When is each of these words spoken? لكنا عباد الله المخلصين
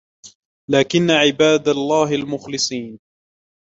لكنا 0.69 1.13
عباد 1.13 1.67
الله 1.67 2.15
المخلصين 2.15 2.99